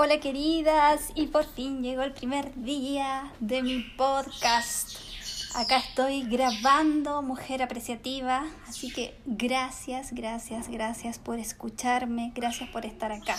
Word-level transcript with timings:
Hola 0.00 0.20
queridas, 0.20 1.10
y 1.16 1.26
por 1.26 1.44
fin 1.44 1.82
llegó 1.82 2.02
el 2.02 2.12
primer 2.12 2.54
día 2.54 3.32
de 3.40 3.64
mi 3.64 3.80
podcast. 3.80 4.96
Acá 5.56 5.78
estoy 5.78 6.22
grabando 6.22 7.20
Mujer 7.20 7.64
Apreciativa, 7.64 8.46
así 8.68 8.92
que 8.92 9.18
gracias, 9.26 10.12
gracias, 10.12 10.68
gracias 10.68 11.18
por 11.18 11.40
escucharme, 11.40 12.30
gracias 12.36 12.70
por 12.70 12.86
estar 12.86 13.10
acá. 13.10 13.34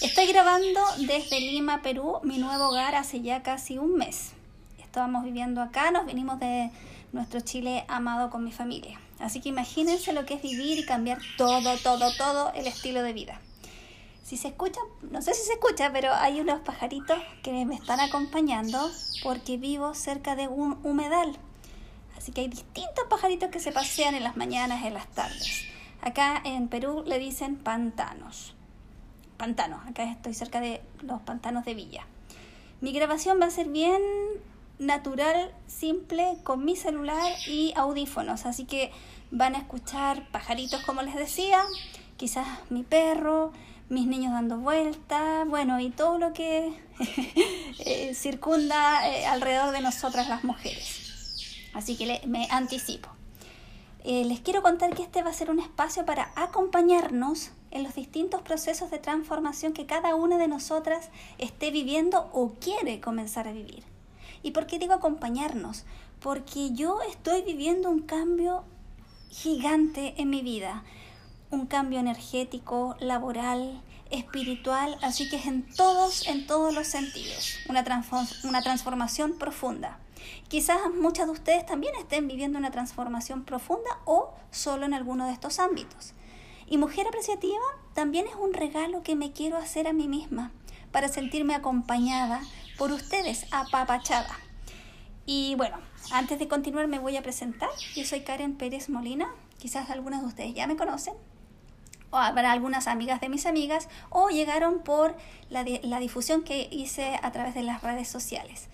Estoy 0.00 0.28
grabando 0.28 0.80
desde 1.08 1.40
Lima, 1.40 1.82
Perú, 1.82 2.20
mi 2.22 2.38
nuevo 2.38 2.68
hogar 2.68 2.94
hace 2.94 3.20
ya 3.20 3.42
casi 3.42 3.76
un 3.76 3.96
mes. 3.96 4.30
Estábamos 4.78 5.24
viviendo 5.24 5.60
acá, 5.60 5.90
nos 5.90 6.06
venimos 6.06 6.38
de 6.38 6.70
nuestro 7.10 7.40
Chile 7.40 7.84
amado 7.88 8.30
con 8.30 8.44
mi 8.44 8.52
familia. 8.52 9.00
Así 9.18 9.40
que 9.40 9.48
imagínense 9.48 10.12
lo 10.12 10.24
que 10.24 10.34
es 10.34 10.42
vivir 10.42 10.78
y 10.78 10.86
cambiar 10.86 11.18
todo, 11.36 11.76
todo, 11.78 12.14
todo 12.16 12.52
el 12.54 12.68
estilo 12.68 13.02
de 13.02 13.12
vida. 13.12 13.40
Si 14.24 14.38
se 14.38 14.48
escucha, 14.48 14.80
no 15.02 15.20
sé 15.20 15.34
si 15.34 15.42
se 15.42 15.52
escucha, 15.52 15.92
pero 15.92 16.10
hay 16.14 16.40
unos 16.40 16.60
pajaritos 16.60 17.18
que 17.42 17.66
me 17.66 17.74
están 17.74 18.00
acompañando 18.00 18.90
porque 19.22 19.58
vivo 19.58 19.94
cerca 19.94 20.34
de 20.34 20.48
un 20.48 20.78
humedal. 20.82 21.36
Así 22.16 22.32
que 22.32 22.40
hay 22.40 22.48
distintos 22.48 23.04
pajaritos 23.10 23.50
que 23.50 23.60
se 23.60 23.70
pasean 23.70 24.14
en 24.14 24.22
las 24.22 24.34
mañanas, 24.34 24.82
y 24.82 24.86
en 24.86 24.94
las 24.94 25.08
tardes. 25.08 25.66
Acá 26.00 26.40
en 26.42 26.68
Perú 26.68 27.04
le 27.04 27.18
dicen 27.18 27.56
pantanos. 27.56 28.54
Pantanos, 29.36 29.86
acá 29.86 30.04
estoy 30.04 30.32
cerca 30.32 30.58
de 30.58 30.80
los 31.02 31.20
pantanos 31.20 31.66
de 31.66 31.74
Villa. 31.74 32.06
Mi 32.80 32.92
grabación 32.92 33.38
va 33.38 33.46
a 33.46 33.50
ser 33.50 33.68
bien 33.68 34.00
natural, 34.78 35.54
simple, 35.66 36.38
con 36.44 36.64
mi 36.64 36.76
celular 36.76 37.30
y 37.46 37.74
audífonos. 37.76 38.46
Así 38.46 38.64
que 38.64 38.90
van 39.30 39.54
a 39.54 39.58
escuchar 39.58 40.30
pajaritos, 40.30 40.82
como 40.86 41.02
les 41.02 41.14
decía, 41.14 41.62
quizás 42.16 42.46
mi 42.70 42.84
perro, 42.84 43.52
mis 43.94 44.06
niños 44.06 44.32
dando 44.32 44.58
vueltas, 44.58 45.48
bueno, 45.48 45.80
y 45.80 45.90
todo 45.90 46.18
lo 46.18 46.32
que 46.32 46.72
eh, 47.78 48.14
circunda 48.14 49.08
eh, 49.08 49.24
alrededor 49.26 49.70
de 49.72 49.80
nosotras 49.80 50.28
las 50.28 50.44
mujeres. 50.44 51.70
Así 51.72 51.96
que 51.96 52.20
me 52.26 52.48
anticipo. 52.50 53.08
Eh, 54.02 54.24
les 54.26 54.40
quiero 54.40 54.62
contar 54.62 54.94
que 54.94 55.02
este 55.02 55.22
va 55.22 55.30
a 55.30 55.32
ser 55.32 55.50
un 55.50 55.60
espacio 55.60 56.04
para 56.04 56.32
acompañarnos 56.36 57.52
en 57.70 57.84
los 57.84 57.94
distintos 57.94 58.42
procesos 58.42 58.90
de 58.90 58.98
transformación 58.98 59.72
que 59.72 59.86
cada 59.86 60.14
una 60.14 60.36
de 60.36 60.48
nosotras 60.48 61.08
esté 61.38 61.70
viviendo 61.70 62.28
o 62.32 62.52
quiere 62.60 63.00
comenzar 63.00 63.48
a 63.48 63.52
vivir. 63.52 63.82
¿Y 64.42 64.50
por 64.50 64.66
qué 64.66 64.78
digo 64.78 64.92
acompañarnos? 64.92 65.84
Porque 66.20 66.72
yo 66.72 67.00
estoy 67.08 67.42
viviendo 67.42 67.88
un 67.88 68.00
cambio 68.00 68.64
gigante 69.30 70.14
en 70.18 70.30
mi 70.30 70.42
vida 70.42 70.84
un 71.54 71.66
cambio 71.66 72.00
energético, 72.00 72.96
laboral, 73.00 73.82
espiritual, 74.10 74.96
así 75.02 75.28
que 75.28 75.36
es 75.36 75.46
en 75.46 75.62
todos, 75.74 76.26
en 76.28 76.46
todos 76.46 76.74
los 76.74 76.86
sentidos, 76.86 77.58
una, 77.68 77.84
una 78.44 78.62
transformación 78.62 79.38
profunda. 79.38 79.98
Quizás 80.48 80.78
muchas 80.94 81.26
de 81.26 81.32
ustedes 81.32 81.66
también 81.66 81.94
estén 81.96 82.28
viviendo 82.28 82.58
una 82.58 82.70
transformación 82.70 83.44
profunda 83.44 83.98
o 84.04 84.34
solo 84.50 84.84
en 84.84 84.94
alguno 84.94 85.26
de 85.26 85.32
estos 85.32 85.58
ámbitos. 85.58 86.14
Y 86.66 86.78
mujer 86.78 87.06
apreciativa 87.06 87.62
también 87.92 88.26
es 88.26 88.34
un 88.34 88.54
regalo 88.54 89.02
que 89.02 89.16
me 89.16 89.32
quiero 89.32 89.56
hacer 89.56 89.86
a 89.86 89.92
mí 89.92 90.08
misma 90.08 90.50
para 90.92 91.08
sentirme 91.08 91.54
acompañada 91.54 92.40
por 92.78 92.92
ustedes, 92.92 93.46
apapachada. 93.50 94.38
Y 95.26 95.54
bueno, 95.56 95.78
antes 96.12 96.38
de 96.38 96.48
continuar 96.48 96.86
me 96.86 96.98
voy 96.98 97.16
a 97.16 97.22
presentar. 97.22 97.70
Yo 97.94 98.04
soy 98.04 98.20
Karen 98.20 98.56
Pérez 98.56 98.88
Molina. 98.88 99.32
Quizás 99.58 99.90
algunas 99.90 100.20
de 100.20 100.26
ustedes 100.26 100.54
ya 100.54 100.66
me 100.66 100.76
conocen, 100.76 101.14
o 102.14 102.18
habrá 102.18 102.52
algunas 102.52 102.86
amigas 102.86 103.20
de 103.20 103.28
mis 103.28 103.44
amigas, 103.44 103.88
o 104.08 104.28
llegaron 104.28 104.78
por 104.84 105.16
la, 105.50 105.64
la 105.82 105.98
difusión 105.98 106.44
que 106.44 106.68
hice 106.70 107.18
a 107.20 107.32
través 107.32 107.54
de 107.54 107.64
las 107.64 107.82
redes 107.82 108.06
sociales. 108.06 108.68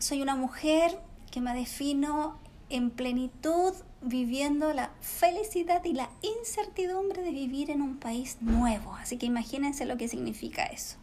Soy 0.00 0.22
una 0.22 0.34
mujer 0.34 0.98
que 1.30 1.40
me 1.40 1.54
defino 1.54 2.36
en 2.68 2.90
plenitud, 2.90 3.74
viviendo 4.02 4.72
la 4.72 4.90
felicidad 5.00 5.84
y 5.84 5.92
la 5.92 6.10
incertidumbre 6.22 7.22
de 7.22 7.30
vivir 7.30 7.70
en 7.70 7.80
un 7.80 7.96
país 7.96 8.38
nuevo. 8.40 8.92
Así 8.96 9.18
que 9.18 9.26
imagínense 9.26 9.86
lo 9.86 9.96
que 9.96 10.08
significa 10.08 10.64
eso. 10.64 10.96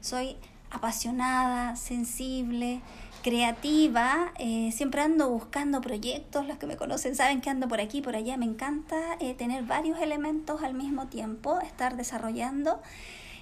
Soy 0.00 0.36
apasionada, 0.70 1.76
sensible, 1.76 2.80
creativa, 3.22 4.32
eh, 4.38 4.70
siempre 4.72 5.00
ando 5.00 5.30
buscando 5.30 5.80
proyectos, 5.80 6.46
los 6.46 6.58
que 6.58 6.66
me 6.66 6.76
conocen 6.76 7.16
saben 7.16 7.40
que 7.40 7.48
ando 7.48 7.68
por 7.68 7.80
aquí, 7.80 8.02
por 8.02 8.16
allá, 8.16 8.36
me 8.36 8.44
encanta 8.44 8.96
eh, 9.20 9.34
tener 9.34 9.62
varios 9.62 10.00
elementos 10.00 10.62
al 10.62 10.74
mismo 10.74 11.06
tiempo, 11.06 11.60
estar 11.60 11.96
desarrollando. 11.96 12.80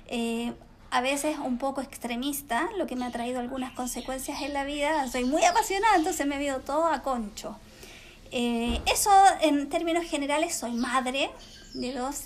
Eh, 0.06 0.52
a 0.90 1.00
veces 1.00 1.38
un 1.38 1.58
poco 1.58 1.80
extremista, 1.80 2.68
lo 2.76 2.86
que 2.86 2.96
me 2.96 3.04
ha 3.04 3.10
traído 3.10 3.40
algunas 3.40 3.72
consecuencias 3.72 4.42
en 4.42 4.52
la 4.52 4.64
vida. 4.64 5.08
Soy 5.08 5.24
muy 5.24 5.44
apasionada, 5.44 5.96
entonces 5.96 6.26
me 6.26 6.38
veo 6.38 6.60
todo 6.60 6.86
a 6.86 7.02
concho. 7.02 7.56
eso 8.32 9.10
en 9.40 9.68
términos 9.68 10.04
generales, 10.04 10.54
soy 10.54 10.72
madre 10.72 11.30
de 11.74 11.92
dos 11.92 12.24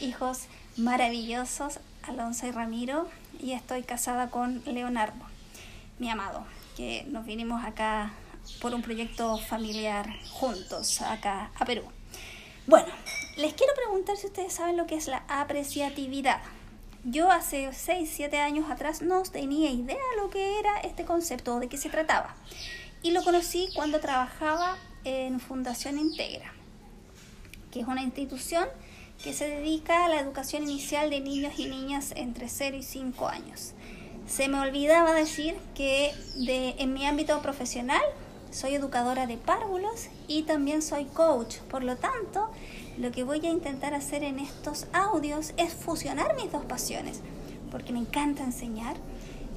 hijos 0.00 0.46
maravillosos, 0.76 1.78
Alonso 2.02 2.46
y 2.46 2.50
Ramiro, 2.50 3.08
y 3.40 3.52
estoy 3.52 3.82
casada 3.82 4.30
con 4.30 4.62
Leonardo, 4.64 5.24
mi 5.98 6.10
amado 6.10 6.44
nos 7.08 7.24
vinimos 7.26 7.64
acá 7.64 8.12
por 8.60 8.74
un 8.74 8.82
proyecto 8.82 9.38
familiar 9.38 10.08
juntos, 10.30 11.00
acá 11.02 11.50
a 11.58 11.64
Perú. 11.64 11.82
Bueno, 12.66 12.88
les 13.36 13.54
quiero 13.54 13.72
preguntar 13.74 14.16
si 14.16 14.26
ustedes 14.26 14.52
saben 14.52 14.76
lo 14.76 14.86
que 14.86 14.94
es 14.96 15.08
la 15.08 15.24
apreciatividad. 15.28 16.40
Yo 17.04 17.30
hace 17.30 17.72
6, 17.72 18.10
7 18.12 18.38
años 18.38 18.70
atrás 18.70 19.02
no 19.02 19.22
tenía 19.22 19.70
idea 19.70 19.96
de 19.96 20.22
lo 20.22 20.30
que 20.30 20.58
era 20.58 20.80
este 20.80 21.04
concepto 21.04 21.56
o 21.56 21.60
de 21.60 21.68
qué 21.68 21.78
se 21.78 21.88
trataba. 21.88 22.34
Y 23.02 23.12
lo 23.12 23.24
conocí 23.24 23.70
cuando 23.74 24.00
trabajaba 24.00 24.76
en 25.04 25.40
Fundación 25.40 25.98
Integra, 25.98 26.52
que 27.72 27.80
es 27.80 27.86
una 27.86 28.02
institución 28.02 28.68
que 29.22 29.32
se 29.32 29.48
dedica 29.48 30.04
a 30.04 30.08
la 30.08 30.20
educación 30.20 30.62
inicial 30.62 31.10
de 31.10 31.20
niños 31.20 31.58
y 31.58 31.66
niñas 31.66 32.12
entre 32.16 32.48
0 32.48 32.76
y 32.76 32.82
5 32.82 33.28
años. 33.28 33.74
Se 34.30 34.46
me 34.46 34.60
olvidaba 34.60 35.12
decir 35.12 35.56
que 35.74 36.12
en 36.38 36.94
mi 36.94 37.04
ámbito 37.04 37.42
profesional 37.42 38.00
soy 38.52 38.74
educadora 38.76 39.26
de 39.26 39.36
párvulos 39.36 40.06
y 40.28 40.42
también 40.42 40.82
soy 40.82 41.06
coach. 41.06 41.56
Por 41.68 41.82
lo 41.82 41.96
tanto, 41.96 42.48
lo 42.96 43.10
que 43.10 43.24
voy 43.24 43.44
a 43.44 43.50
intentar 43.50 43.92
hacer 43.92 44.22
en 44.22 44.38
estos 44.38 44.86
audios 44.92 45.52
es 45.56 45.74
fusionar 45.74 46.36
mis 46.36 46.52
dos 46.52 46.64
pasiones, 46.64 47.22
porque 47.72 47.92
me 47.92 47.98
encanta 47.98 48.44
enseñar. 48.44 48.94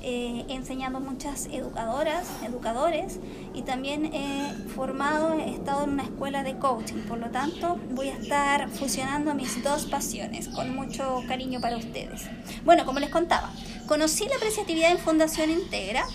Eh, 0.02 0.44
he 0.50 0.56
enseñado 0.56 1.00
muchas 1.00 1.46
educadoras, 1.46 2.28
educadores 2.46 3.20
y 3.54 3.62
también 3.62 4.08
he 4.14 4.54
formado, 4.76 5.34
he 5.34 5.54
estado 5.54 5.84
en 5.84 5.92
una 5.92 6.04
escuela 6.04 6.44
de 6.44 6.58
coaching. 6.58 7.04
Por 7.08 7.20
lo 7.20 7.30
tanto, 7.30 7.80
voy 7.92 8.10
a 8.10 8.18
estar 8.18 8.68
fusionando 8.70 9.36
mis 9.36 9.64
dos 9.64 9.86
pasiones 9.86 10.50
con 10.50 10.76
mucho 10.76 11.22
cariño 11.28 11.62
para 11.62 11.78
ustedes. 11.78 12.24
Bueno, 12.66 12.86
como 12.86 13.00
les 13.00 13.12
contaba, 13.12 13.54
Conocí 13.88 14.26
la 14.30 14.38
apreciatividad 14.38 14.92
en 14.92 14.98
Fundación 14.98 15.50
Integra. 15.50 16.08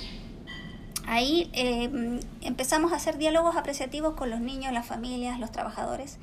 Ahí 1.06 1.50
eh, 1.52 2.18
empezamos 2.40 2.92
a 2.92 2.96
hacer 2.96 3.18
diálogos 3.18 3.56
apreciativos 3.56 4.14
con 4.14 4.30
los 4.30 4.40
niños, 4.40 4.72
las 4.72 4.86
familias, 4.86 5.38
los 5.38 5.52
trabajadores. 5.52 6.16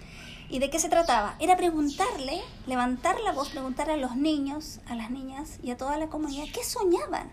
¿Y 0.49 0.57
de 0.57 0.71
qué 0.71 0.79
se 0.79 0.89
trataba? 0.89 1.35
Era 1.39 1.55
preguntarle, 1.55 2.41
levantar 2.65 3.19
la 3.19 3.31
voz, 3.31 3.49
preguntar 3.49 3.91
a 3.91 3.97
los 3.97 4.15
niños, 4.15 4.79
a 4.87 4.95
las 4.95 5.11
niñas 5.11 5.59
y 5.61 5.69
a 5.69 5.77
toda 5.77 5.97
la 5.97 6.07
comunidad 6.07 6.45
qué 6.51 6.63
soñaban, 6.63 7.29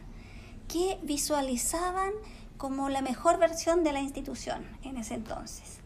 qué 0.69 0.99
visualizaban 1.03 2.13
como 2.59 2.91
la 2.91 3.01
mejor 3.01 3.39
versión 3.39 3.83
de 3.83 3.95
la 3.95 4.01
institución 4.01 4.67
en 4.83 4.99
ese 4.99 5.15
entonces. 5.15 5.79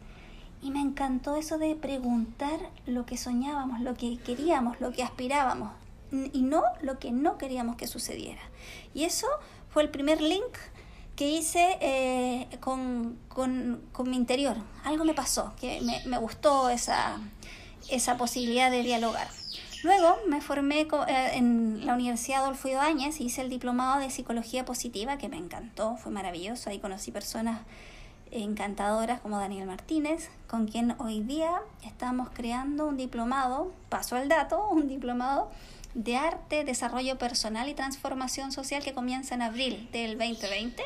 Y 0.61 0.71
me 0.71 0.81
encantó 0.81 1.37
eso 1.37 1.57
de 1.57 1.75
preguntar 1.75 2.59
lo 2.85 3.05
que 3.05 3.15
soñábamos, 3.15 3.79
lo 3.79 3.93
que 3.93 4.17
queríamos, 4.17 4.81
lo 4.81 4.91
que 4.91 5.03
aspirábamos 5.03 5.71
y 6.11 6.41
no 6.41 6.63
lo 6.81 6.99
que 6.99 7.11
no 7.11 7.37
queríamos 7.37 7.75
que 7.75 7.87
sucediera. 7.87 8.41
Y 8.93 9.03
eso 9.03 9.27
fue 9.69 9.83
el 9.83 9.89
primer 9.89 10.21
link 10.21 10.57
que 11.15 11.29
hice 11.29 11.77
eh, 11.81 12.47
con, 12.59 13.17
con, 13.27 13.81
con, 13.91 14.09
mi 14.09 14.15
interior. 14.15 14.55
Algo 14.83 15.03
me 15.03 15.15
pasó, 15.15 15.53
que 15.59 15.81
me, 15.81 16.01
me 16.05 16.19
gustó 16.19 16.69
esa, 16.69 17.17
esa, 17.89 18.17
posibilidad 18.17 18.69
de 18.69 18.83
dialogar. 18.83 19.27
Luego 19.83 20.17
me 20.27 20.41
formé 20.41 20.81
eh, 20.81 21.31
en 21.33 21.85
la 21.85 21.95
Universidad 21.95 22.43
Adolfo 22.43 22.67
Ibáñez, 22.67 23.19
hice 23.19 23.41
el 23.41 23.49
diplomado 23.49 23.99
de 23.99 24.11
Psicología 24.11 24.63
Positiva, 24.63 25.17
que 25.17 25.27
me 25.27 25.37
encantó, 25.37 25.97
fue 25.97 26.11
maravilloso. 26.11 26.69
Ahí 26.69 26.79
conocí 26.79 27.11
personas 27.11 27.61
encantadoras 28.29 29.19
como 29.21 29.39
Daniel 29.39 29.65
Martínez, 29.65 30.29
con 30.47 30.67
quien 30.67 30.95
hoy 30.99 31.21
día 31.21 31.61
estamos 31.83 32.29
creando 32.29 32.85
un 32.85 32.97
diplomado, 32.97 33.71
paso 33.89 34.15
al 34.15 34.27
dato, 34.29 34.67
un 34.69 34.87
diplomado 34.87 35.49
de 35.97 36.15
arte, 36.15 36.63
desarrollo 36.63 37.17
personal 37.17 37.67
y 37.67 37.73
transformación 37.73 38.51
social 38.51 38.83
que 38.83 38.93
comienza 38.93 39.35
en 39.35 39.41
abril 39.41 39.89
del 39.91 40.17
2020 40.17 40.81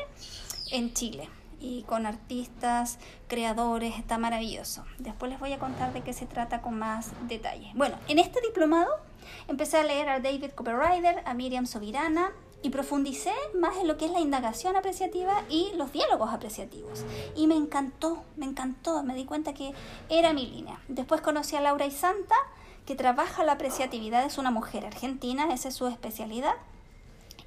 en 0.72 0.92
Chile 0.94 1.28
y 1.60 1.82
con 1.82 2.06
artistas, 2.06 2.98
creadores, 3.28 3.96
está 3.96 4.18
maravilloso. 4.18 4.84
Después 4.98 5.30
les 5.30 5.38
voy 5.38 5.52
a 5.52 5.58
contar 5.58 5.92
de 5.92 6.00
qué 6.00 6.12
se 6.12 6.26
trata 6.26 6.60
con 6.60 6.78
más 6.78 7.12
detalle. 7.28 7.70
Bueno, 7.74 7.96
en 8.08 8.18
este 8.18 8.40
diplomado 8.40 8.90
Empecé 9.48 9.78
a 9.78 9.84
leer 9.84 10.08
a 10.08 10.20
David 10.20 10.52
Copperrider, 10.54 11.22
a 11.24 11.34
Miriam 11.34 11.66
Sobirana 11.66 12.32
y 12.62 12.70
profundicé 12.70 13.32
más 13.58 13.76
en 13.78 13.88
lo 13.88 13.96
que 13.96 14.04
es 14.04 14.12
la 14.12 14.20
indagación 14.20 14.76
apreciativa 14.76 15.42
y 15.48 15.72
los 15.76 15.92
diálogos 15.92 16.32
apreciativos. 16.32 17.04
Y 17.34 17.46
me 17.46 17.56
encantó, 17.56 18.22
me 18.36 18.46
encantó, 18.46 19.02
me 19.02 19.14
di 19.14 19.24
cuenta 19.24 19.52
que 19.52 19.72
era 20.08 20.32
mi 20.32 20.46
línea. 20.46 20.80
Después 20.88 21.20
conocí 21.20 21.56
a 21.56 21.60
Laura 21.60 21.86
y 21.86 21.90
Santa, 21.90 22.36
que 22.86 22.94
trabaja 22.94 23.44
la 23.44 23.52
apreciatividad, 23.52 24.24
es 24.24 24.38
una 24.38 24.50
mujer 24.50 24.86
argentina, 24.86 25.52
esa 25.52 25.68
es 25.68 25.74
su 25.74 25.86
especialidad. 25.86 26.54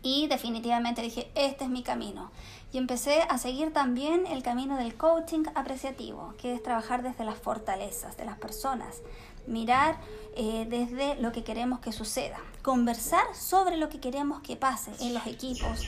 Y 0.01 0.27
definitivamente 0.27 1.01
dije, 1.01 1.31
este 1.33 1.63
es 1.63 1.69
mi 1.69 1.81
camino. 1.81 2.31
Y 2.71 2.77
empecé 2.77 3.23
a 3.23 3.37
seguir 3.37 3.73
también 3.73 4.27
el 4.27 4.43
camino 4.43 4.77
del 4.77 4.95
coaching 4.95 5.45
apreciativo, 5.55 6.35
que 6.37 6.53
es 6.53 6.61
trabajar 6.61 7.01
desde 7.01 7.25
las 7.25 7.37
fortalezas 7.39 8.15
de 8.15 8.25
las 8.25 8.37
personas, 8.37 9.01
mirar 9.47 9.97
eh, 10.35 10.67
desde 10.69 11.15
lo 11.21 11.31
que 11.31 11.43
queremos 11.43 11.79
que 11.79 11.91
suceda, 11.91 12.37
conversar 12.61 13.23
sobre 13.33 13.77
lo 13.77 13.89
que 13.89 13.99
queremos 13.99 14.41
que 14.41 14.55
pase 14.55 14.91
en 14.99 15.13
los 15.13 15.25
equipos, 15.25 15.83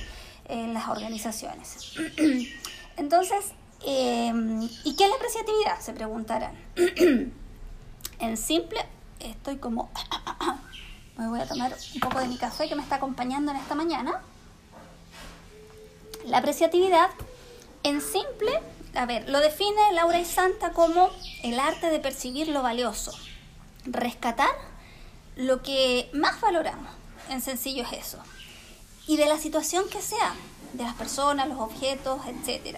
en 0.45 0.73
las 0.73 0.88
organizaciones. 0.88 1.95
Entonces, 2.97 3.51
em, 3.85 4.63
¿y 4.83 4.95
qué 4.95 5.03
es 5.03 5.09
la 5.09 5.15
apreciatividad? 5.15 5.79
Se 5.79 5.94
preguntarán. 5.94 6.55
en 8.19 8.38
simple, 8.38 8.79
estoy 9.19 9.58
como... 9.58 9.90
Me 11.18 11.28
voy 11.28 11.40
a 11.40 11.48
tomar 11.48 11.75
un 11.96 12.00
poco 12.00 12.19
de 12.19 12.28
mi 12.28 12.38
café 12.38 12.69
que 12.69 12.75
me 12.75 12.84
está 12.84 12.98
acompañando 12.98 13.50
en 13.52 13.58
esta 13.58 13.74
mañana. 13.74 14.22
La 16.25 16.38
apreciatividad, 16.38 17.10
en 17.81 18.02
simple, 18.02 18.52
a 18.94 19.08
ver, 19.08 19.28
lo 19.28 19.40
define 19.40 19.94
Laura 19.94 20.19
y 20.19 20.25
Santa 20.25 20.74
como 20.74 21.10
el 21.42 21.60
arte 21.60 21.90
de 21.90 22.00
percibir 22.00 22.50
lo 22.50 22.62
valioso, 22.62 23.14
rescatar 23.86 24.52
lo 25.36 25.64
que 25.64 26.10
más 26.14 26.40
valoramos. 26.40 26.92
En 27.30 27.42
sencillo 27.42 27.84
es 27.84 27.94
eso. 27.94 28.19
Y 29.08 29.18
de 29.18 29.25
la 29.25 29.40
situación 29.40 29.90
que 29.90 30.04
sea, 30.04 30.36
de 30.74 30.84
las 30.84 30.94
personas, 30.94 31.48
los 31.48 31.60
objetos, 31.60 32.22
etc. 32.28 32.78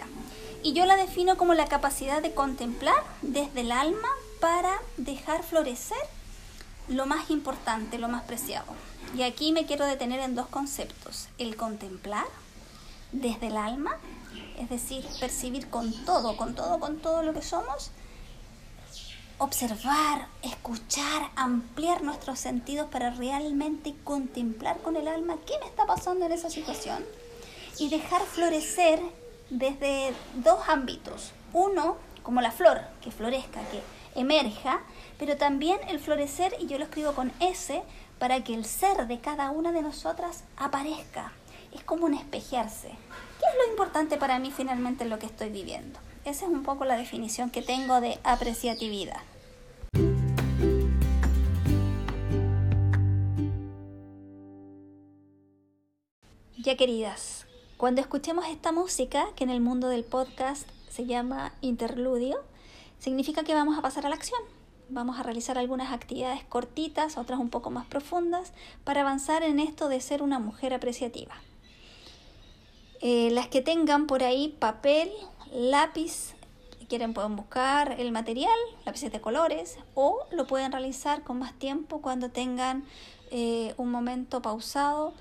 Y 0.64 0.72
yo 0.72 0.86
la 0.86 0.96
defino 0.96 1.36
como 1.38 1.54
la 1.56 1.68
capacidad 1.68 2.22
de 2.22 2.34
contemplar 2.34 3.04
desde 3.22 3.62
el 3.62 3.72
alma 3.74 4.08
para 4.40 4.72
dejar 4.98 5.44
florecer 5.44 5.98
lo 6.90 7.06
más 7.06 7.30
importante, 7.30 7.98
lo 7.98 8.10
más 8.10 8.24
preciado. 8.24 8.74
Y 9.16 9.24
aquí 9.24 9.52
me 9.52 9.66
quiero 9.66 9.86
detener 9.86 10.20
en 10.20 10.36
dos 10.36 10.48
conceptos. 10.48 11.30
El 11.38 11.56
contemplar 11.56 12.26
desde 13.12 13.48
el 13.48 13.58
alma, 13.58 13.98
es 14.58 14.70
decir, 14.70 15.06
percibir 15.20 15.70
con 15.70 15.94
todo, 16.06 16.36
con 16.36 16.56
todo, 16.56 16.80
con 16.80 16.98
todo 16.98 17.24
lo 17.24 17.34
que 17.34 17.42
somos, 17.42 17.92
observar, 19.38 20.28
escuchar, 20.44 21.30
ampliar 21.36 22.04
nuestros 22.04 22.40
sentidos 22.40 22.90
para 22.90 23.12
realmente 23.12 23.96
contemplar 24.04 24.82
con 24.82 24.98
el 24.98 25.08
alma 25.08 25.38
qué 25.48 25.54
me 25.60 25.66
está 25.66 25.86
pasando 25.86 26.26
en 26.26 26.34
esa 26.34 26.50
situación 26.50 27.06
y 27.78 27.90
dejar 27.90 28.22
florecer 28.24 29.00
desde 29.50 30.14
dos 30.36 30.68
ámbitos. 30.68 31.32
Uno, 31.54 31.98
como 32.22 32.42
la 32.42 32.52
flor, 32.52 32.82
que 33.02 33.12
florezca, 33.12 33.62
que 33.70 33.82
emerja, 34.16 34.82
pero 35.18 35.38
también 35.38 35.80
el 35.88 36.00
florecer, 36.00 36.56
y 36.60 36.68
yo 36.68 36.78
lo 36.78 36.86
escribo 36.86 37.14
con 37.14 37.32
S, 37.40 37.82
para 38.18 38.44
que 38.44 38.54
el 38.54 38.66
ser 38.66 39.08
de 39.08 39.20
cada 39.20 39.52
una 39.52 39.72
de 39.72 39.82
nosotras 39.82 40.44
aparezca. 40.58 41.32
Es 41.72 41.84
como 41.84 42.06
un 42.06 42.14
espejearse. 42.14 42.90
¿Qué 42.90 43.46
es 43.46 43.66
lo 43.66 43.72
importante 43.72 44.18
para 44.18 44.40
mí 44.40 44.52
finalmente 44.52 45.04
en 45.04 45.10
lo 45.10 45.20
que 45.20 45.28
estoy 45.28 45.50
viviendo? 45.50 46.00
Esa 46.26 46.46
es 46.46 46.52
un 46.52 46.64
poco 46.64 46.86
la 46.86 46.98
definición 46.98 47.50
que 47.50 47.62
tengo 47.62 48.02
de 48.02 48.20
apreciatividad. 48.24 49.22
Ya 56.58 56.76
queridas, 56.76 57.46
cuando 57.78 58.02
escuchemos 58.02 58.46
esta 58.48 58.74
música, 58.74 59.28
que 59.38 59.46
en 59.46 59.50
el 59.50 59.62
mundo 59.62 59.88
del 59.88 60.04
podcast 60.04 60.68
se 60.90 61.06
llama 61.06 61.54
interludio, 61.62 62.38
significa 63.00 63.44
que 63.44 63.54
vamos 63.54 63.78
a 63.78 63.82
pasar 63.82 64.06
a 64.06 64.10
la 64.10 64.16
acción. 64.16 64.42
Vamos 64.90 65.20
a 65.20 65.24
realizar 65.24 65.58
algunas 65.58 65.92
actividades 65.92 66.44
cortitas, 66.44 67.18
otras 67.18 67.40
un 67.40 67.50
poco 67.50 67.70
más 67.70 67.86
profundas, 67.86 68.54
para 68.84 69.02
avanzar 69.02 69.44
en 69.44 69.60
esto 69.60 69.88
de 69.88 70.02
ser 70.02 70.22
una 70.22 70.40
mujer 70.40 70.74
apreciativa. 70.74 71.36
Eh, 73.02 73.30
las 73.32 73.48
que 73.48 73.62
tengan 73.62 74.08
por 74.08 74.24
ahí 74.24 74.56
papel, 74.60 75.10
lápiz, 75.54 76.36
quieren 76.90 77.14
pueden 77.14 77.36
buscar 77.36 77.96
el 78.00 78.12
material, 78.12 78.58
lápices 78.86 79.12
de 79.12 79.22
colores, 79.22 79.78
o 79.94 80.26
lo 80.32 80.48
pueden 80.48 80.72
realizar 80.72 81.24
con 81.24 81.40
más 81.40 81.54
tiempo 81.54 82.02
cuando 82.02 82.30
tengan 82.30 82.84
eh, 83.32 83.74
un 83.78 83.92
momento 83.92 84.42
pausado 84.42 85.14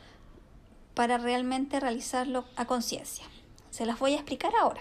para 0.94 1.18
realmente 1.18 1.78
realizarlo 1.78 2.44
a 2.56 2.64
conciencia. 2.64 3.26
Se 3.70 3.86
las 3.86 3.98
voy 3.98 4.14
a 4.14 4.16
explicar 4.16 4.52
ahora. 4.60 4.80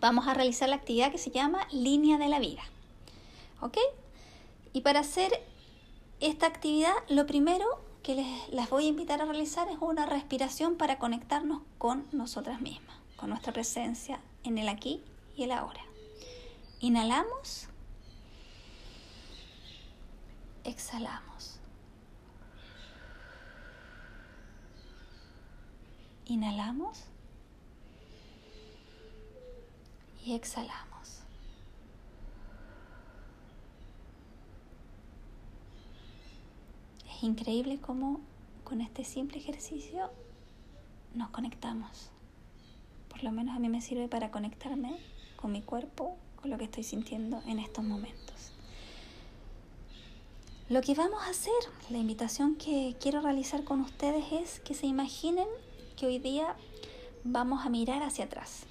Vamos 0.00 0.26
a 0.26 0.34
realizar 0.34 0.68
la 0.68 0.76
actividad 0.76 1.10
que 1.10 1.18
se 1.18 1.30
llama 1.30 1.66
línea 1.72 2.18
de 2.18 2.28
la 2.28 2.38
vida. 2.38 2.62
¿Ok? 3.60 3.78
Y 4.72 4.82
para 4.82 5.00
hacer 5.00 5.32
esta 6.20 6.46
actividad, 6.46 6.94
lo 7.08 7.26
primero 7.26 7.66
que 8.02 8.14
les, 8.14 8.48
las 8.50 8.70
voy 8.70 8.86
a 8.86 8.88
invitar 8.88 9.20
a 9.20 9.24
realizar 9.24 9.68
es 9.68 9.78
una 9.80 10.06
respiración 10.06 10.76
para 10.76 10.98
conectarnos 10.98 11.62
con 11.78 12.06
nosotras 12.12 12.60
mismas, 12.60 12.96
con 13.16 13.30
nuestra 13.30 13.52
presencia 13.52 14.20
en 14.44 14.58
el 14.58 14.68
aquí 14.68 15.02
y 15.36 15.44
el 15.44 15.52
ahora. 15.52 15.80
Inhalamos, 16.80 17.68
exhalamos. 20.64 21.58
Inhalamos 26.26 27.04
y 30.26 30.34
exhalamos. 30.34 31.22
Es 37.08 37.22
increíble 37.22 37.78
cómo 37.80 38.20
con 38.64 38.80
este 38.80 39.04
simple 39.04 39.38
ejercicio 39.38 40.10
nos 41.14 41.30
conectamos. 41.30 42.10
Por 43.08 43.22
lo 43.22 43.30
menos 43.30 43.54
a 43.54 43.60
mí 43.60 43.68
me 43.68 43.80
sirve 43.80 44.08
para 44.08 44.32
conectarme 44.32 44.98
con 45.36 45.52
mi 45.52 45.62
cuerpo, 45.62 46.16
con 46.34 46.50
lo 46.50 46.58
que 46.58 46.64
estoy 46.64 46.82
sintiendo 46.82 47.40
en 47.46 47.60
estos 47.60 47.84
momentos. 47.84 48.52
Lo 50.68 50.82
que 50.82 50.94
vamos 50.94 51.22
a 51.22 51.30
hacer, 51.30 51.52
la 51.88 51.98
invitación 51.98 52.56
que 52.56 52.96
quiero 53.00 53.20
realizar 53.20 53.62
con 53.62 53.80
ustedes 53.80 54.32
es 54.32 54.58
que 54.58 54.74
se 54.74 54.86
imaginen 54.86 55.46
que 55.96 56.06
hoy 56.06 56.18
día 56.18 56.56
vamos 57.22 57.64
a 57.64 57.68
mirar 57.68 58.02
hacia 58.02 58.24
atrás. 58.24 58.66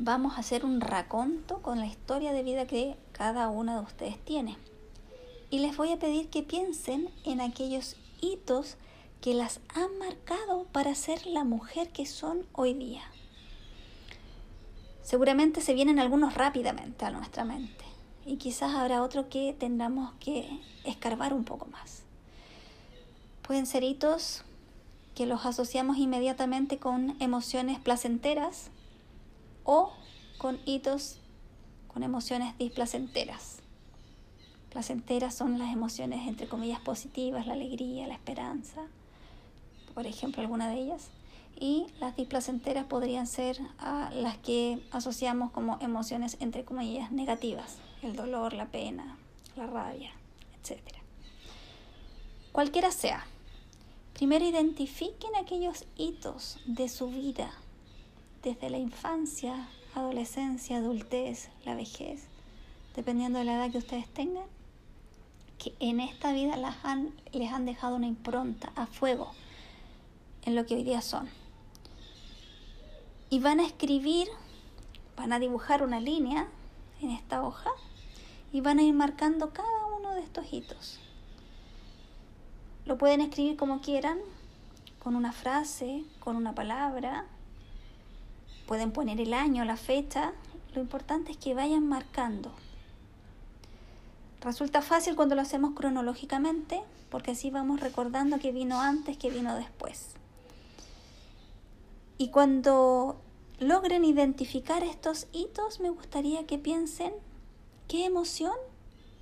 Vamos 0.00 0.34
a 0.34 0.40
hacer 0.40 0.64
un 0.64 0.80
raconto 0.80 1.62
con 1.62 1.78
la 1.78 1.86
historia 1.86 2.32
de 2.32 2.42
vida 2.42 2.66
que 2.66 2.96
cada 3.12 3.48
una 3.48 3.76
de 3.76 3.84
ustedes 3.84 4.18
tiene 4.24 4.58
y 5.50 5.60
les 5.60 5.76
voy 5.76 5.92
a 5.92 6.00
pedir 6.00 6.30
que 6.30 6.42
piensen 6.42 7.10
en 7.24 7.40
aquellos 7.40 7.96
hitos 8.20 8.76
que 9.20 9.34
las 9.34 9.60
han 9.72 9.96
marcado 9.98 10.64
para 10.72 10.96
ser 10.96 11.24
la 11.26 11.44
mujer 11.44 11.90
que 11.90 12.06
son 12.06 12.44
hoy 12.54 12.74
día. 12.74 13.02
Seguramente 15.04 15.60
se 15.60 15.74
vienen 15.74 16.00
algunos 16.00 16.34
rápidamente 16.34 17.04
a 17.04 17.12
nuestra 17.12 17.44
mente 17.44 17.84
y 18.26 18.36
quizás 18.36 18.74
habrá 18.74 19.00
otro 19.00 19.28
que 19.28 19.54
tendremos 19.56 20.12
que 20.18 20.60
escarbar 20.82 21.32
un 21.32 21.44
poco 21.44 21.66
más. 21.66 22.02
Pueden 23.42 23.66
ser 23.66 23.84
hitos 23.84 24.42
que 25.14 25.26
los 25.26 25.46
asociamos 25.46 25.98
inmediatamente 25.98 26.78
con 26.78 27.14
emociones 27.20 27.78
placenteras 27.78 28.70
o 29.64 29.92
con 30.38 30.60
hitos 30.64 31.18
con 31.88 32.02
emociones 32.02 32.58
displacenteras. 32.58 33.58
Placenteras 34.70 35.32
son 35.32 35.60
las 35.60 35.72
emociones, 35.72 36.26
entre 36.26 36.48
comillas, 36.48 36.80
positivas, 36.80 37.46
la 37.46 37.52
alegría, 37.52 38.08
la 38.08 38.14
esperanza, 38.14 38.82
por 39.94 40.06
ejemplo, 40.06 40.42
alguna 40.42 40.68
de 40.68 40.80
ellas. 40.80 41.10
Y 41.58 41.86
las 42.00 42.16
displacenteras 42.16 42.84
podrían 42.86 43.28
ser 43.28 43.60
a 43.78 44.10
las 44.12 44.36
que 44.38 44.84
asociamos 44.90 45.52
como 45.52 45.78
emociones, 45.80 46.36
entre 46.40 46.64
comillas, 46.64 47.12
negativas, 47.12 47.76
el 48.02 48.16
dolor, 48.16 48.54
la 48.54 48.66
pena, 48.66 49.16
la 49.54 49.68
rabia, 49.68 50.10
etc. 50.60 50.80
Cualquiera 52.50 52.90
sea, 52.90 53.24
primero 54.14 54.44
identifiquen 54.44 55.36
aquellos 55.36 55.84
hitos 55.96 56.58
de 56.66 56.88
su 56.88 57.08
vida, 57.08 57.52
desde 58.44 58.68
la 58.68 58.76
infancia, 58.76 59.68
adolescencia, 59.94 60.76
adultez, 60.76 61.48
la 61.64 61.74
vejez, 61.74 62.26
dependiendo 62.94 63.38
de 63.38 63.46
la 63.46 63.54
edad 63.54 63.72
que 63.72 63.78
ustedes 63.78 64.06
tengan, 64.08 64.44
que 65.58 65.74
en 65.80 65.98
esta 65.98 66.32
vida 66.32 66.56
les 67.32 67.52
han 67.52 67.64
dejado 67.64 67.96
una 67.96 68.06
impronta 68.06 68.70
a 68.76 68.86
fuego 68.86 69.32
en 70.44 70.54
lo 70.54 70.66
que 70.66 70.74
hoy 70.74 70.84
día 70.84 71.00
son. 71.00 71.28
Y 73.30 73.40
van 73.40 73.60
a 73.60 73.66
escribir, 73.66 74.28
van 75.16 75.32
a 75.32 75.38
dibujar 75.38 75.82
una 75.82 75.98
línea 75.98 76.48
en 77.00 77.10
esta 77.10 77.42
hoja 77.42 77.70
y 78.52 78.60
van 78.60 78.78
a 78.78 78.82
ir 78.82 78.92
marcando 78.92 79.54
cada 79.54 79.86
uno 79.98 80.14
de 80.14 80.20
estos 80.20 80.52
hitos. 80.52 81.00
lo 82.84 82.98
pueden 82.98 83.22
escribir 83.22 83.56
como 83.56 83.80
quieran, 83.80 84.18
con 84.98 85.16
una 85.16 85.32
frase, 85.32 86.04
con 86.20 86.36
una 86.36 86.54
palabra. 86.54 87.24
Pueden 88.66 88.92
poner 88.92 89.20
el 89.20 89.34
año, 89.34 89.64
la 89.64 89.76
fecha. 89.76 90.32
Lo 90.74 90.80
importante 90.80 91.32
es 91.32 91.38
que 91.38 91.54
vayan 91.54 91.86
marcando. 91.86 92.52
Resulta 94.40 94.82
fácil 94.82 95.16
cuando 95.16 95.34
lo 95.34 95.40
hacemos 95.40 95.74
cronológicamente, 95.74 96.82
porque 97.10 97.30
así 97.32 97.50
vamos 97.50 97.80
recordando 97.80 98.38
qué 98.38 98.52
vino 98.52 98.80
antes, 98.80 99.16
qué 99.16 99.30
vino 99.30 99.54
después. 99.56 100.10
Y 102.18 102.28
cuando 102.28 103.16
logren 103.58 104.04
identificar 104.04 104.82
estos 104.82 105.26
hitos, 105.32 105.80
me 105.80 105.90
gustaría 105.90 106.46
que 106.46 106.58
piensen 106.58 107.12
qué 107.88 108.04
emoción 108.04 108.54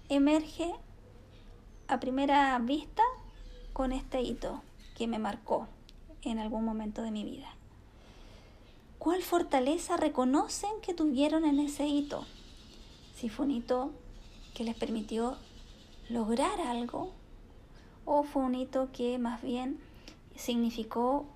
emerge 0.08 0.72
a 1.88 2.00
primera 2.00 2.58
vista 2.58 3.02
con 3.72 3.92
este 3.92 4.22
hito 4.22 4.62
que 4.96 5.06
me 5.06 5.18
marcó 5.18 5.68
en 6.22 6.38
algún 6.38 6.64
momento 6.64 7.02
de 7.02 7.10
mi 7.10 7.24
vida. 7.24 7.48
¿Cuál 9.02 9.24
fortaleza 9.24 9.96
reconocen 9.96 10.70
que 10.80 10.94
tuvieron 10.94 11.44
en 11.44 11.58
ese 11.58 11.88
hito? 11.88 12.24
Si 13.16 13.28
fue 13.28 13.46
un 13.46 13.50
hito 13.50 13.90
que 14.54 14.62
les 14.62 14.76
permitió 14.76 15.38
lograr 16.08 16.60
algo 16.60 17.10
o 18.04 18.22
fue 18.22 18.44
un 18.44 18.54
hito 18.54 18.90
que 18.92 19.18
más 19.18 19.42
bien 19.42 19.80
significó 20.36 21.26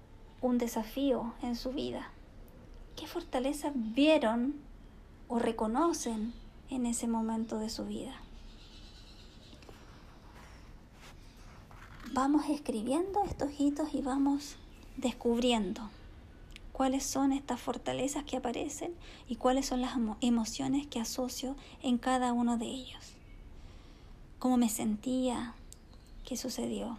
un 0.41 0.59
desafío 0.59 1.35
en 1.43 1.57
su 1.57 1.73
vida. 1.73 2.13
¿Qué 2.95 3.09
fortaleza 3.09 3.73
vieron 3.75 4.55
o 5.27 5.41
reconocen 5.41 6.35
en 6.71 6.87
ese 6.87 7.09
momento 7.09 7.59
de 7.59 7.69
su 7.69 7.85
vida? 7.85 8.15
Vamos 12.13 12.49
escribiendo 12.49 13.25
estos 13.25 13.59
hitos 13.59 13.93
y 13.93 14.03
vamos 14.03 14.55
descubriendo 14.97 15.91
cuáles 16.77 17.05
son 17.05 17.33
estas 17.33 17.59
fortalezas 17.59 18.25
que 18.25 18.37
aparecen 18.37 18.93
y 19.27 19.37
cuáles 19.37 19.65
son 19.65 19.81
las 19.81 19.95
emociones 20.21 20.87
que 20.87 21.01
asocio 21.01 21.57
en 21.83 21.97
cada 21.97 22.35
uno 22.35 22.59
de 22.59 22.67
ellos. 22.67 23.15
Cómo 24.39 24.59
me 24.59 24.69
sentía, 24.69 25.55
qué 26.27 26.37
sucedió. 26.37 26.99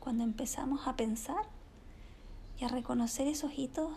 Cuando 0.00 0.24
empezamos 0.24 0.86
a 0.86 0.96
pensar 0.96 1.44
y 2.58 2.64
a 2.64 2.68
reconocer 2.68 3.28
esos 3.28 3.58
hitos 3.58 3.92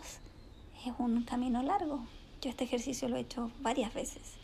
es 0.84 0.92
un 0.98 1.22
camino 1.22 1.62
largo. 1.62 2.04
Yo 2.42 2.50
este 2.50 2.64
ejercicio 2.64 3.08
lo 3.08 3.16
he 3.16 3.20
hecho 3.20 3.50
varias 3.62 3.94
veces 3.94 4.34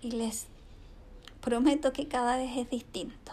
y 0.00 0.12
les 0.12 0.46
prometo 1.42 1.92
que 1.92 2.08
cada 2.08 2.38
vez 2.38 2.56
es 2.56 2.70
distinto 2.70 3.32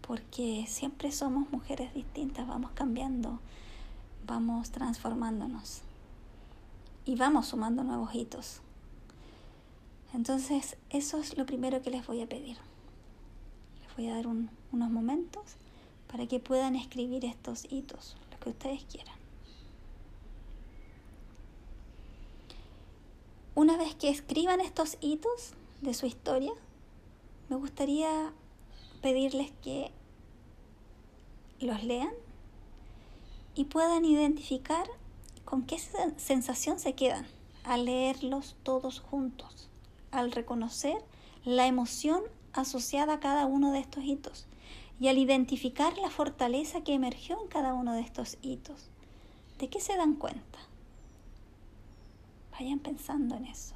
porque 0.00 0.64
siempre 0.66 1.12
somos 1.12 1.48
mujeres 1.52 1.94
distintas, 1.94 2.48
vamos 2.48 2.72
cambiando, 2.72 3.38
vamos 4.28 4.70
transformándonos 4.70 5.80
y 7.06 7.16
vamos 7.16 7.48
sumando 7.48 7.82
nuevos 7.82 8.14
hitos. 8.14 8.60
Entonces, 10.14 10.76
eso 10.90 11.18
es 11.18 11.36
lo 11.36 11.46
primero 11.46 11.82
que 11.82 11.90
les 11.90 12.06
voy 12.06 12.22
a 12.22 12.28
pedir. 12.28 12.58
Les 13.80 13.96
voy 13.96 14.08
a 14.08 14.14
dar 14.14 14.26
unos 14.26 14.90
momentos 14.90 15.56
para 16.06 16.26
que 16.26 16.40
puedan 16.40 16.76
escribir 16.76 17.24
estos 17.24 17.66
hitos, 17.70 18.16
lo 18.30 18.38
que 18.38 18.50
ustedes 18.50 18.84
quieran. 18.84 19.16
Una 23.54 23.76
vez 23.76 23.94
que 23.94 24.10
escriban 24.10 24.60
estos 24.60 24.98
hitos 25.00 25.54
de 25.80 25.94
su 25.94 26.06
historia, 26.06 26.52
me 27.48 27.56
gustaría 27.56 28.32
pedirles 29.00 29.50
que 29.62 29.90
los 31.60 31.82
lean 31.82 32.12
y 33.58 33.64
puedan 33.64 34.04
identificar 34.04 34.88
con 35.44 35.64
qué 35.64 35.80
sensación 36.16 36.78
se 36.78 36.94
quedan 36.94 37.26
al 37.64 37.86
leerlos 37.86 38.54
todos 38.62 39.00
juntos, 39.00 39.68
al 40.12 40.30
reconocer 40.30 41.04
la 41.44 41.66
emoción 41.66 42.22
asociada 42.52 43.14
a 43.14 43.20
cada 43.20 43.46
uno 43.46 43.72
de 43.72 43.80
estos 43.80 44.04
hitos 44.04 44.46
y 45.00 45.08
al 45.08 45.18
identificar 45.18 45.98
la 45.98 46.08
fortaleza 46.08 46.84
que 46.84 46.94
emergió 46.94 47.42
en 47.42 47.48
cada 47.48 47.74
uno 47.74 47.94
de 47.94 48.00
estos 48.02 48.38
hitos. 48.42 48.90
¿De 49.58 49.68
qué 49.68 49.80
se 49.80 49.96
dan 49.96 50.14
cuenta? 50.14 50.60
Vayan 52.52 52.78
pensando 52.78 53.34
en 53.34 53.46
eso. 53.46 53.74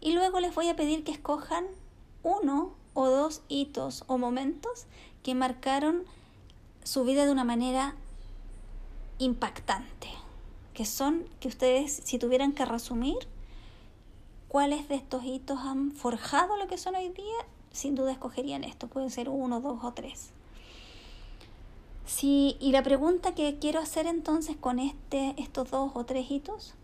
Y 0.00 0.12
luego 0.12 0.40
les 0.40 0.54
voy 0.54 0.68
a 0.68 0.76
pedir 0.76 1.04
que 1.04 1.12
escojan 1.12 1.66
uno 2.22 2.72
o 2.94 3.06
dos 3.06 3.42
hitos 3.48 4.04
o 4.06 4.16
momentos 4.16 4.86
que 5.22 5.34
marcaron 5.34 6.04
su 6.84 7.04
vida 7.04 7.26
de 7.26 7.32
una 7.32 7.44
manera 7.44 7.96
impactante, 9.20 10.08
que 10.74 10.84
son 10.84 11.24
que 11.38 11.46
ustedes, 11.46 12.02
si 12.04 12.18
tuvieran 12.18 12.52
que 12.52 12.64
resumir, 12.64 13.16
cuáles 14.48 14.88
de 14.88 14.96
estos 14.96 15.24
hitos 15.24 15.58
han 15.60 15.92
forjado 15.92 16.56
lo 16.56 16.66
que 16.66 16.78
son 16.78 16.96
hoy 16.96 17.10
día, 17.10 17.46
sin 17.70 17.94
duda 17.94 18.10
escogerían 18.10 18.64
esto, 18.64 18.88
pueden 18.88 19.10
ser 19.10 19.28
uno, 19.28 19.60
dos 19.60 19.84
o 19.84 19.92
tres. 19.92 20.30
Sí, 22.04 22.56
y 22.58 22.72
la 22.72 22.82
pregunta 22.82 23.34
que 23.34 23.58
quiero 23.60 23.78
hacer 23.78 24.06
entonces 24.06 24.56
con 24.56 24.80
este, 24.80 25.34
estos 25.38 25.70
dos 25.70 25.92
o 25.94 26.04
tres 26.04 26.28
hitos 26.28 26.74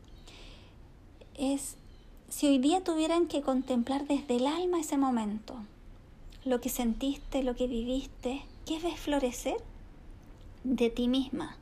es 1.34 1.76
si 2.28 2.46
hoy 2.46 2.58
día 2.58 2.84
tuvieran 2.84 3.26
que 3.26 3.42
contemplar 3.42 4.06
desde 4.06 4.36
el 4.36 4.46
alma 4.46 4.78
ese 4.78 4.96
momento, 4.96 5.56
lo 6.44 6.60
que 6.60 6.68
sentiste, 6.68 7.42
lo 7.42 7.56
que 7.56 7.66
viviste, 7.66 8.44
¿qué 8.64 8.78
ves 8.78 9.00
florecer? 9.00 9.56
de 10.66 10.90
ti 10.90 11.06
misma, 11.06 11.56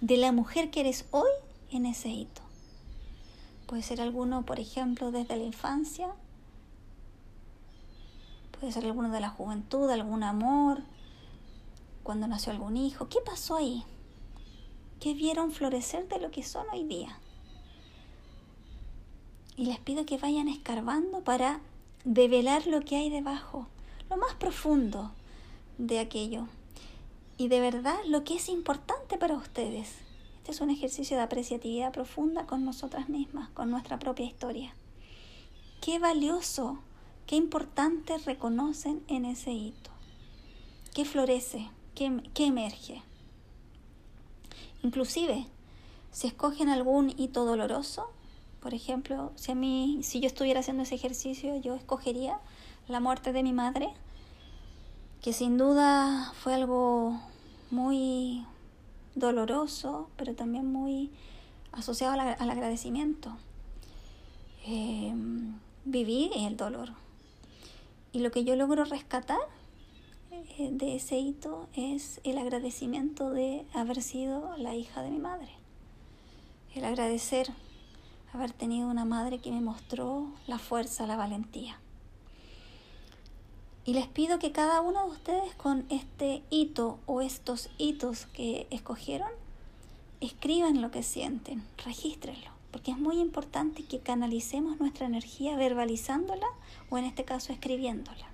de 0.00 0.16
la 0.16 0.32
mujer 0.32 0.70
que 0.70 0.80
eres 0.80 1.06
hoy 1.10 1.30
en 1.70 1.86
ese 1.86 2.08
hito. 2.08 2.42
Puede 3.66 3.82
ser 3.82 4.00
alguno, 4.00 4.44
por 4.44 4.60
ejemplo, 4.60 5.10
desde 5.10 5.36
la 5.36 5.44
infancia, 5.44 6.08
puede 8.58 8.72
ser 8.72 8.84
alguno 8.84 9.10
de 9.10 9.20
la 9.20 9.30
juventud, 9.30 9.90
algún 9.90 10.22
amor, 10.22 10.82
cuando 12.02 12.28
nació 12.28 12.52
algún 12.52 12.76
hijo. 12.76 13.08
¿Qué 13.08 13.18
pasó 13.24 13.56
ahí? 13.56 13.84
¿Qué 15.00 15.14
vieron 15.14 15.50
florecer 15.50 16.08
de 16.08 16.20
lo 16.20 16.30
que 16.30 16.42
son 16.42 16.66
hoy 16.72 16.84
día? 16.84 17.18
Y 19.56 19.66
les 19.66 19.78
pido 19.80 20.06
que 20.06 20.18
vayan 20.18 20.48
escarbando 20.48 21.20
para 21.22 21.60
develar 22.04 22.66
lo 22.66 22.82
que 22.82 22.96
hay 22.96 23.10
debajo, 23.10 23.66
lo 24.08 24.16
más 24.16 24.34
profundo 24.34 25.10
de 25.78 25.98
aquello 25.98 26.46
y 27.38 27.48
de 27.48 27.60
verdad 27.60 27.96
lo 28.06 28.24
que 28.24 28.36
es 28.36 28.48
importante 28.48 29.18
para 29.18 29.34
ustedes. 29.34 29.88
Este 30.38 30.52
es 30.52 30.60
un 30.60 30.70
ejercicio 30.70 31.16
de 31.16 31.24
apreciatividad 31.24 31.92
profunda 31.92 32.46
con 32.46 32.64
nosotras 32.64 33.08
mismas, 33.08 33.50
con 33.50 33.70
nuestra 33.70 33.98
propia 33.98 34.26
historia. 34.26 34.74
Qué 35.80 35.98
valioso, 35.98 36.78
qué 37.26 37.36
importante 37.36 38.16
reconocen 38.18 39.02
en 39.08 39.24
ese 39.24 39.52
hito. 39.52 39.90
Qué 40.94 41.04
florece, 41.04 41.68
qué, 41.94 42.22
qué 42.32 42.46
emerge. 42.46 43.02
Inclusive, 44.82 45.46
si 46.12 46.28
escogen 46.28 46.68
algún 46.68 47.12
hito 47.18 47.44
doloroso, 47.44 48.10
por 48.60 48.72
ejemplo, 48.72 49.32
si 49.34 49.52
a 49.52 49.54
mí, 49.54 49.98
si 50.02 50.20
yo 50.20 50.26
estuviera 50.26 50.60
haciendo 50.60 50.84
ese 50.84 50.94
ejercicio, 50.94 51.56
yo 51.56 51.74
escogería 51.74 52.40
la 52.88 53.00
muerte 53.00 53.32
de 53.32 53.42
mi 53.42 53.52
madre 53.52 53.92
que 55.22 55.32
sin 55.32 55.58
duda 55.58 56.32
fue 56.34 56.54
algo 56.54 57.20
muy 57.70 58.44
doloroso, 59.14 60.08
pero 60.16 60.34
también 60.34 60.70
muy 60.70 61.10
asociado 61.72 62.12
al, 62.12 62.50
agradecimiento. 62.50 63.36
Eh, 64.66 65.12
viví 65.84 66.30
el 66.36 66.56
dolor. 66.56 66.90
Y 68.12 68.20
lo 68.20 68.30
que 68.30 68.44
yo 68.44 68.56
logro 68.56 68.84
rescatar 68.84 69.38
eh, 70.30 70.70
de 70.72 70.96
ese 70.96 71.18
hito 71.18 71.68
es 71.74 72.20
el 72.24 72.38
agradecimiento 72.38 73.30
de 73.30 73.66
haber 73.74 74.02
sido 74.02 74.56
la 74.56 74.74
hija 74.74 75.02
de 75.02 75.10
mi 75.10 75.18
madre. 75.18 75.50
El 76.74 76.84
agradecer 76.84 77.52
haber 78.32 78.52
tenido 78.52 78.88
una 78.88 79.04
madre 79.04 79.38
que 79.38 79.50
me 79.50 79.60
mostró 79.60 80.28
la 80.46 80.58
fuerza, 80.58 81.06
la 81.06 81.16
valentía. 81.16 81.78
Y 83.86 83.92
les 83.92 84.08
pido 84.08 84.40
que 84.40 84.50
cada 84.50 84.80
uno 84.80 85.04
de 85.04 85.10
ustedes 85.12 85.54
con 85.54 85.86
este 85.90 86.42
hito 86.50 86.98
o 87.06 87.20
estos 87.20 87.70
hitos 87.78 88.26
que 88.26 88.66
escogieron, 88.70 89.30
escriban 90.20 90.82
lo 90.82 90.90
que 90.90 91.04
sienten, 91.04 91.62
regístrenlo, 91.84 92.50
porque 92.72 92.90
es 92.90 92.98
muy 92.98 93.20
importante 93.20 93.84
que 93.84 94.00
canalicemos 94.00 94.80
nuestra 94.80 95.06
energía 95.06 95.54
verbalizándola 95.56 96.48
o 96.90 96.98
en 96.98 97.04
este 97.04 97.24
caso 97.24 97.52
escribiéndola. 97.52 98.26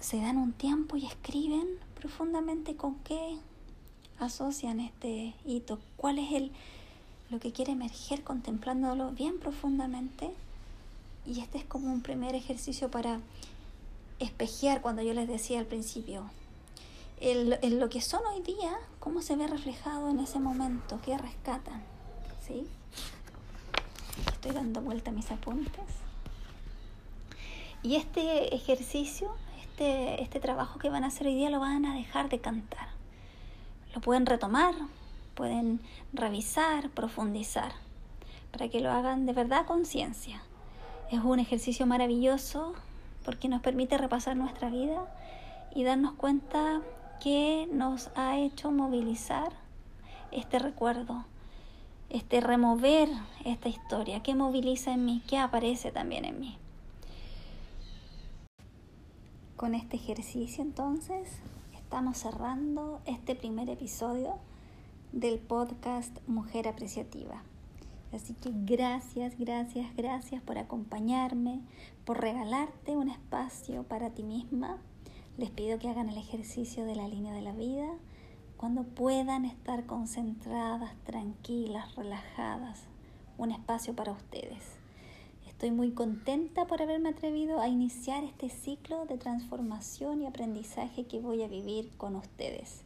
Se 0.00 0.16
dan 0.16 0.38
un 0.38 0.54
tiempo 0.54 0.96
y 0.96 1.04
escriben 1.04 1.68
profundamente 2.00 2.74
con 2.74 2.94
qué 3.00 3.36
asocian 4.18 4.80
este 4.80 5.34
hito, 5.44 5.78
cuál 5.98 6.18
es 6.18 6.32
el, 6.32 6.52
lo 7.28 7.38
que 7.38 7.52
quiere 7.52 7.72
emerger 7.72 8.24
contemplándolo 8.24 9.10
bien 9.10 9.38
profundamente 9.38 10.32
y 11.26 11.40
este 11.40 11.58
es 11.58 11.64
como 11.64 11.92
un 11.92 12.02
primer 12.02 12.34
ejercicio 12.34 12.90
para 12.90 13.20
espejear 14.18 14.82
cuando 14.82 15.02
yo 15.02 15.14
les 15.14 15.28
decía 15.28 15.58
al 15.58 15.66
principio, 15.66 16.30
en 17.20 17.78
lo 17.78 17.88
que 17.88 18.00
son 18.00 18.20
hoy 18.26 18.42
día, 18.42 18.76
cómo 18.98 19.22
se 19.22 19.36
ve 19.36 19.46
reflejado 19.46 20.10
en 20.10 20.18
ese 20.18 20.40
momento, 20.40 20.98
qué 21.04 21.16
rescatan, 21.16 21.82
¿sí? 22.44 22.66
Estoy 24.32 24.50
dando 24.50 24.80
vuelta 24.80 25.10
a 25.10 25.14
mis 25.14 25.30
apuntes. 25.30 25.84
Y 27.84 27.96
este 27.96 28.54
ejercicio, 28.54 29.34
este, 29.60 30.22
este 30.22 30.40
trabajo 30.40 30.78
que 30.78 30.90
van 30.90 31.04
a 31.04 31.08
hacer 31.08 31.28
hoy 31.28 31.34
día, 31.34 31.50
lo 31.50 31.60
van 31.60 31.84
a 31.84 31.94
dejar 31.94 32.28
de 32.28 32.40
cantar. 32.40 32.88
Lo 33.94 34.00
pueden 34.00 34.26
retomar, 34.26 34.74
pueden 35.34 35.80
revisar, 36.12 36.90
profundizar, 36.90 37.72
para 38.50 38.68
que 38.68 38.80
lo 38.80 38.90
hagan 38.90 39.26
de 39.26 39.32
verdad 39.32 39.66
conciencia. 39.66 40.42
Es 41.12 41.20
un 41.22 41.40
ejercicio 41.40 41.84
maravilloso 41.84 42.72
porque 43.26 43.46
nos 43.46 43.60
permite 43.60 43.98
repasar 43.98 44.34
nuestra 44.34 44.70
vida 44.70 45.14
y 45.74 45.84
darnos 45.84 46.14
cuenta 46.14 46.80
que 47.22 47.68
nos 47.70 48.08
ha 48.16 48.38
hecho 48.38 48.70
movilizar 48.70 49.52
este 50.30 50.58
recuerdo, 50.58 51.26
este 52.08 52.40
remover 52.40 53.10
esta 53.44 53.68
historia, 53.68 54.22
qué 54.22 54.34
moviliza 54.34 54.94
en 54.94 55.04
mí, 55.04 55.22
qué 55.28 55.36
aparece 55.36 55.92
también 55.92 56.24
en 56.24 56.40
mí. 56.40 56.56
Con 59.58 59.74
este 59.74 59.96
ejercicio 59.96 60.62
entonces 60.62 61.28
estamos 61.74 62.16
cerrando 62.16 63.02
este 63.04 63.34
primer 63.34 63.68
episodio 63.68 64.36
del 65.12 65.40
podcast 65.40 66.16
Mujer 66.26 66.68
Apreciativa. 66.68 67.42
Así 68.12 68.34
que 68.34 68.50
gracias, 68.52 69.38
gracias, 69.38 69.94
gracias 69.96 70.42
por 70.42 70.58
acompañarme, 70.58 71.60
por 72.04 72.20
regalarte 72.20 72.96
un 72.96 73.08
espacio 73.08 73.84
para 73.84 74.10
ti 74.10 74.22
misma 74.22 74.78
les 75.38 75.50
pido 75.50 75.78
que 75.78 75.88
hagan 75.88 76.10
el 76.10 76.18
ejercicio 76.18 76.84
de 76.84 76.94
la 76.94 77.08
línea 77.08 77.34
de 77.34 77.40
la 77.40 77.52
vida 77.52 77.88
cuando 78.58 78.84
puedan 78.84 79.46
estar 79.46 79.86
concentradas, 79.86 80.94
tranquilas, 81.04 81.94
relajadas. 81.96 82.82
Un 83.38 83.50
espacio 83.50 83.96
para 83.96 84.12
ustedes. 84.12 84.62
Estoy 85.48 85.70
muy 85.70 85.92
contenta 85.92 86.66
por 86.66 86.82
haberme 86.82 87.08
atrevido 87.08 87.60
a 87.60 87.68
iniciar 87.68 88.24
este 88.24 88.50
ciclo 88.50 89.06
de 89.06 89.16
transformación 89.16 90.20
y 90.20 90.26
aprendizaje 90.26 91.06
que 91.06 91.18
voy 91.18 91.42
a 91.42 91.48
vivir 91.48 91.96
con 91.96 92.14
ustedes. 92.14 92.82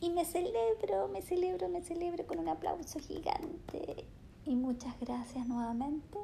Y 0.00 0.10
me 0.10 0.24
celebro, 0.24 1.08
me 1.08 1.20
celebro, 1.20 1.68
me 1.68 1.82
celebro 1.82 2.26
con 2.26 2.38
un 2.38 2.48
aplauso 2.48 2.98
gigante. 3.00 4.06
Y 4.46 4.54
muchas 4.54 4.98
gracias 5.00 5.48
nuevamente. 5.48 6.18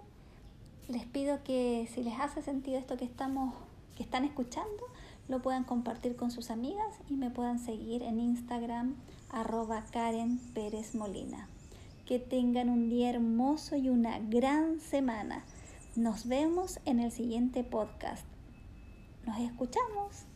Les 0.89 1.05
pido 1.07 1.43
que 1.43 1.89
si 1.93 2.05
les 2.05 2.19
hace 2.21 2.41
sentido 2.41 2.79
esto 2.79 2.97
que 2.97 3.05
estamos 3.05 3.53
que 3.97 4.05
están 4.05 4.25
escuchando, 4.25 4.85
lo 5.29 5.43
puedan 5.43 5.65
compartir 5.65 6.17
con 6.17 6.31
sus 6.31 6.51
amigas 6.51 6.99
y 7.11 7.15
me 7.15 7.31
puedan 7.31 7.59
seguir 7.59 8.03
en 8.03 8.21
Instagram 8.21 8.95
arroba 9.31 9.85
Karen 9.91 10.39
Pérez 10.55 10.95
Molina. 10.95 11.49
Que 12.07 12.19
tengan 12.19 12.69
un 12.69 12.89
día 12.89 13.11
hermoso 13.11 13.77
y 13.77 13.89
una 13.89 14.19
gran 14.19 14.81
semana. 14.81 15.45
Nos 15.97 16.27
vemos 16.27 16.81
en 16.85 17.01
el 17.01 17.11
siguiente 17.11 17.65
podcast. 17.65 18.25
Nos 19.27 19.39
escuchamos. 19.39 20.32